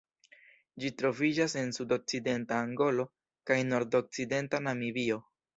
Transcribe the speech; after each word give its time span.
Ĝi 0.83 0.89
troviĝas 1.01 1.53
en 1.63 1.69
sudokcidenta 1.77 2.63
Angolo 2.63 3.07
kaj 3.51 3.61
nordokcidenta 3.71 4.65
Namibio. 4.71 5.25